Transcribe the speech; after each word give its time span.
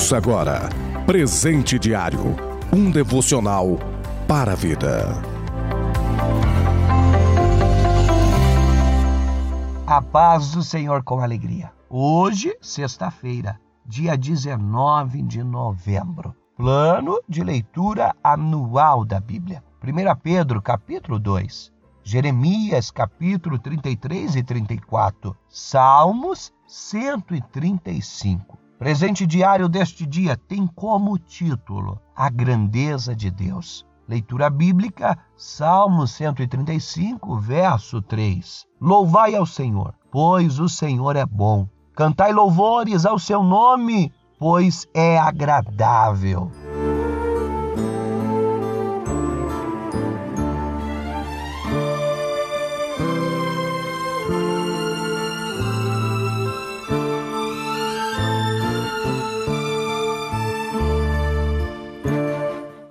Ouça 0.00 0.16
agora 0.16 0.70
Presente 1.04 1.78
Diário 1.78 2.34
um 2.72 2.90
devocional 2.90 3.78
para 4.26 4.52
a 4.52 4.54
vida. 4.54 5.12
A 9.86 10.00
paz 10.00 10.52
do 10.52 10.62
Senhor 10.62 11.02
com 11.02 11.20
alegria. 11.20 11.70
Hoje, 11.90 12.56
sexta-feira, 12.62 13.60
dia 13.84 14.16
19 14.16 15.20
de 15.20 15.44
novembro. 15.44 16.34
Plano 16.56 17.20
de 17.28 17.44
leitura 17.44 18.14
anual 18.24 19.04
da 19.04 19.20
Bíblia. 19.20 19.62
1 19.84 20.16
Pedro, 20.22 20.62
capítulo 20.62 21.18
2. 21.18 21.70
Jeremias, 22.02 22.90
capítulo 22.90 23.58
33 23.58 24.36
e 24.36 24.42
34. 24.42 25.36
Salmos 25.46 26.54
135. 26.66 28.69
Presente 28.80 29.26
diário 29.26 29.68
deste 29.68 30.06
dia 30.06 30.38
tem 30.38 30.66
como 30.66 31.18
título 31.18 32.00
A 32.16 32.30
Grandeza 32.30 33.14
de 33.14 33.30
Deus. 33.30 33.84
Leitura 34.08 34.48
bíblica, 34.48 35.18
Salmo 35.36 36.06
135, 36.06 37.36
verso 37.36 38.00
3. 38.00 38.64
Louvai 38.80 39.34
ao 39.34 39.44
Senhor, 39.44 39.92
pois 40.10 40.58
o 40.58 40.66
Senhor 40.66 41.14
é 41.14 41.26
bom. 41.26 41.68
Cantai 41.94 42.32
louvores 42.32 43.04
ao 43.04 43.18
seu 43.18 43.44
nome, 43.44 44.10
pois 44.38 44.88
é 44.94 45.18
agradável. 45.18 46.50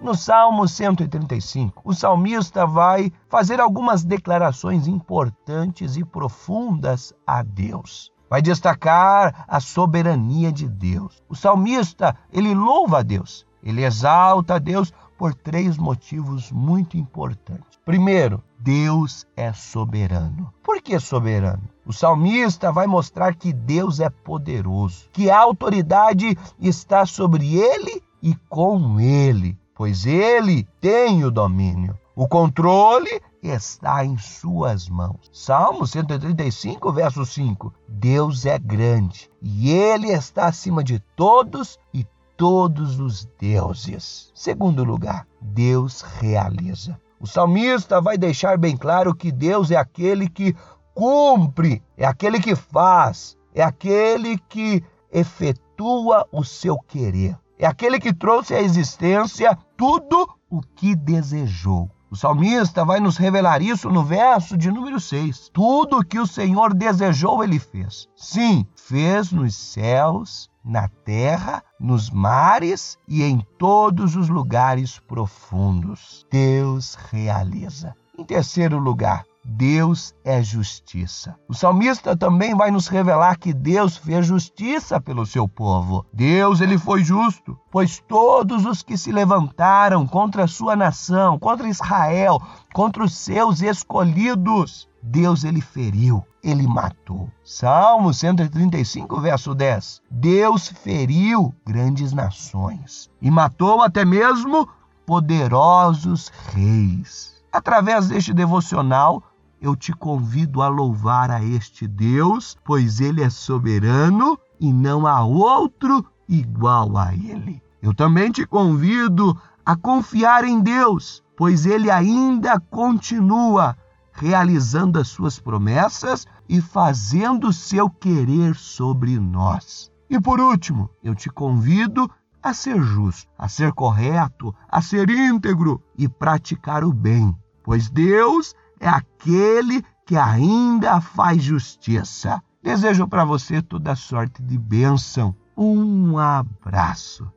No 0.10 0.16
Salmo 0.16 0.68
135, 0.68 1.84
o 1.86 1.94
salmista 1.94 2.66
vai 2.66 3.14
fazer 3.28 3.60
algumas 3.60 4.04
declarações 4.04 4.88
importantes 4.88 5.98
e 5.98 6.04
profundas 6.04 7.14
a 7.28 7.44
Deus. 7.44 8.12
Vai 8.28 8.42
destacar 8.42 9.46
a 9.48 9.60
soberania 9.60 10.52
de 10.52 10.68
Deus. 10.68 11.22
O 11.30 11.36
salmista, 11.36 12.16
ele 12.34 12.56
louva 12.56 12.98
a 12.98 13.04
Deus, 13.04 13.46
ele 13.62 13.86
exalta 13.86 14.56
a 14.56 14.58
Deus 14.58 14.92
por 15.16 15.36
três 15.36 15.78
motivos 15.78 16.52
muito 16.52 16.98
importantes. 16.98 17.78
Primeiro, 17.86 18.44
Deus 18.58 19.28
é 19.38 19.54
soberano. 19.54 20.52
Por 20.64 20.82
que 20.82 21.00
soberano? 21.00 21.70
O 21.86 21.94
salmista 21.94 22.72
vai 22.72 22.88
mostrar 22.88 23.36
que 23.36 23.54
Deus 23.54 24.00
é 24.00 24.10
poderoso, 24.10 25.08
que 25.14 25.30
a 25.30 25.40
autoridade 25.40 26.36
está 26.60 27.06
sobre 27.06 27.60
ele 27.60 28.02
e 28.24 28.34
com 28.50 29.00
ele 29.00 29.56
pois 29.80 30.06
ele 30.06 30.68
tem 30.82 31.24
o 31.24 31.32
domínio. 31.32 31.98
O 32.14 32.28
controle 32.28 33.22
está 33.42 34.04
em 34.04 34.18
suas 34.18 34.90
mãos. 34.90 35.30
Salmo 35.32 35.88
135, 35.88 36.92
verso 36.92 37.26
5. 37.26 37.74
Deus 37.88 38.46
é 38.46 38.60
grande 38.60 39.32
e 39.42 39.72
ele 39.72 40.12
está 40.12 40.48
acima 40.48 40.84
de 40.84 41.00
todos 41.16 41.80
e 41.94 42.06
todos 42.36 43.00
os 43.00 43.24
deuses. 43.40 44.34
Segundo 44.36 44.84
lugar, 44.84 45.26
Deus 45.40 46.02
realiza. 46.02 47.00
O 47.18 47.26
salmista 47.26 48.02
vai 48.02 48.18
deixar 48.18 48.58
bem 48.58 48.76
claro 48.76 49.16
que 49.16 49.32
Deus 49.32 49.72
é 49.72 49.78
aquele 49.78 50.28
que 50.28 50.54
cumpre, 50.94 51.82
é 51.96 52.06
aquele 52.06 52.42
que 52.42 52.54
faz, 52.54 53.38
é 53.56 53.64
aquele 53.64 54.38
que 54.50 54.84
efetua 55.10 56.28
o 56.34 56.44
seu 56.44 56.78
querer. 56.78 57.38
É 57.62 57.68
aquele 57.68 58.00
que 58.00 58.14
trouxe 58.14 58.56
à 58.56 58.62
existência 58.62 59.54
tudo 59.76 60.30
o 60.50 60.62
que 60.62 60.96
desejou. 60.96 61.92
O 62.10 62.16
salmista 62.16 62.86
vai 62.86 63.02
nos 63.02 63.18
revelar 63.18 63.62
isso 63.62 63.90
no 63.90 64.02
verso 64.02 64.58
de 64.58 64.72
número 64.72 64.98
6. 64.98 65.50
Tudo 65.54 65.98
o 65.98 66.06
que 66.06 66.18
o 66.18 66.26
Senhor 66.26 66.74
desejou, 66.74 67.44
ele 67.44 67.60
fez. 67.60 68.08
Sim, 68.16 68.66
fez 68.78 69.34
nos 69.34 69.54
céus, 69.56 70.50
na 70.64 70.88
terra, 70.88 71.64
nos 71.80 72.10
mares 72.10 72.98
e 73.08 73.24
em 73.24 73.40
todos 73.58 74.16
os 74.16 74.30
lugares 74.30 75.00
profundos. 75.00 76.26
Deus 76.32 76.96
realiza. 77.12 77.96
Em 78.18 78.24
terceiro 78.24 78.78
lugar, 78.78 79.24
Deus 79.44 80.14
é 80.24 80.44
justiça. 80.44 81.36
O 81.48 81.54
salmista 81.54 82.16
também 82.16 82.54
vai 82.54 82.70
nos 82.70 82.88
revelar 82.88 83.38
que 83.38 83.54
Deus 83.54 83.98
fez 83.98 84.26
justiça 84.26 85.00
pelo 85.00 85.26
seu 85.26 85.48
povo. 85.48 86.06
Deus, 86.14 86.62
ele 86.62 86.78
foi 86.78 87.04
justo, 87.04 87.58
pois 87.72 88.04
todos 88.08 88.66
os 88.66 88.84
que 88.84 88.98
se 88.98 89.12
levantaram 89.12 90.06
contra 90.06 90.44
a 90.44 90.48
sua 90.48 90.76
nação, 90.76 91.40
contra 91.40 91.68
Israel, 91.68 92.42
contra 92.74 93.04
os 93.04 93.18
seus 93.18 93.62
escolhidos, 93.62 94.88
Deus 95.02 95.44
ele 95.44 95.62
feriu, 95.62 96.26
ele 96.44 96.68
matou. 96.68 97.30
Salmo 97.44 98.14
135, 98.14 99.20
verso 99.20 99.56
10. 99.56 100.02
Deus 100.10 100.68
feriu 100.68 101.54
grandes 101.66 102.12
nações 102.12 103.10
e 103.22 103.32
matou 103.32 103.82
até 103.82 104.04
mesmo 104.04 104.68
poderosos 105.06 106.32
reis. 106.54 107.42
Através 107.52 108.10
deste 108.10 108.34
devocional, 108.34 109.24
eu 109.62 109.76
te 109.76 109.92
convido 109.92 110.62
a 110.62 110.68
louvar 110.68 111.32
a 111.32 111.44
este 111.44 111.88
Deus, 111.88 112.58
pois 112.64 113.02
ele 113.02 113.24
é 113.24 113.30
soberano 113.30 114.38
e 114.60 114.72
não 114.72 115.08
há 115.08 115.24
outro 115.24 116.06
igual 116.28 116.96
a 116.98 117.14
ele. 117.14 117.62
Eu 117.82 117.94
também 117.94 118.32
te 118.32 118.46
convido 118.46 119.36
a 119.66 119.76
confiar 119.76 120.44
em 120.44 120.60
Deus, 120.62 121.24
pois 121.36 121.66
ele 121.66 121.90
ainda 121.90 122.60
continua 122.60 123.76
realizando 124.20 125.00
as 125.00 125.08
suas 125.08 125.40
promessas 125.40 126.28
e 126.48 126.60
fazendo 126.60 127.48
o 127.48 127.54
seu 127.54 127.90
querer 127.90 128.54
sobre 128.56 129.18
nós. 129.18 129.90
E 130.10 130.20
por 130.20 130.42
último, 130.42 130.90
eu 131.02 131.16
te 131.16 131.30
convido 131.30 132.10
a 132.44 132.54
ser 132.54 132.82
justo, 132.82 133.30
a 133.38 133.48
ser 133.48 133.72
correto, 133.72 134.54
a 134.68 134.82
ser 134.82 135.10
íntegro 135.10 135.82
e 135.98 136.08
praticar 136.08 136.84
o 136.84 136.92
bem, 136.92 137.34
pois 137.64 137.90
Deus 137.90 138.54
é 138.80 138.90
aquele 138.90 139.84
que 140.06 140.18
ainda 140.18 141.00
faz 141.00 141.42
justiça. 141.42 142.42
Desejo 142.62 143.08
para 143.08 143.24
você 143.24 143.62
toda 143.62 143.96
sorte 143.96 144.44
de 144.44 144.58
bênção. 144.58 145.34
Um 145.56 146.18
abraço. 146.18 147.32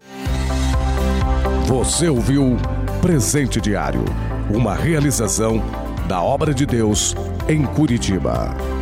Você 1.66 2.08
ouviu 2.08 2.56
Presente 3.00 3.60
Diário, 3.60 4.04
uma 4.52 4.74
realização 4.74 5.62
da 6.12 6.22
obra 6.22 6.52
de 6.52 6.66
Deus 6.66 7.16
em 7.48 7.64
Curitiba. 7.64 8.81